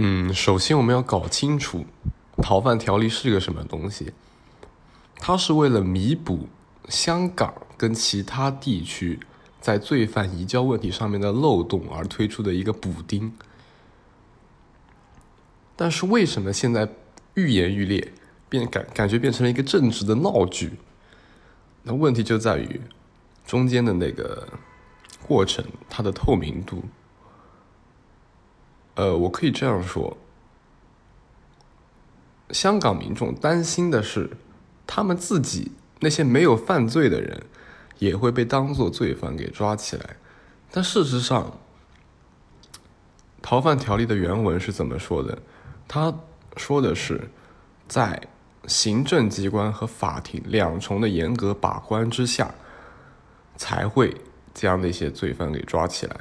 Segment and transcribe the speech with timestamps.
[0.00, 1.84] 嗯，首先我们要搞清楚
[2.36, 4.12] 逃犯条例是个什么东西。
[5.16, 6.48] 它是为了弥补
[6.88, 9.18] 香港跟其他地区
[9.60, 13.32] 在罪犯移交问题上面的漏洞而推出的一个补丁。
[15.74, 16.88] 但是为什么现在
[17.34, 18.12] 愈演愈烈，
[18.48, 20.74] 变感感觉变成了一个政治的闹剧？
[21.82, 22.80] 那问题就在于
[23.44, 24.46] 中间的那个
[25.26, 26.84] 过程，它的透明度。
[28.98, 30.16] 呃，我可以这样说，
[32.50, 34.28] 香港民众担心的是，
[34.88, 37.44] 他们自己那些没有犯罪的人
[38.00, 40.16] 也会被当作罪犯给抓起来。
[40.72, 41.60] 但事实上，
[43.40, 45.38] 逃犯条例的原文是怎么说的？
[45.86, 46.12] 他
[46.56, 47.30] 说的是，
[47.86, 48.20] 在
[48.66, 52.52] 行政机关和法庭两重的严格把关之下，
[53.56, 54.20] 才会
[54.52, 56.16] 将那些罪犯给抓起来。